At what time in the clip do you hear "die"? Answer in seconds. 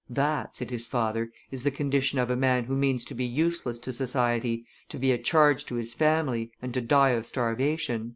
6.81-7.11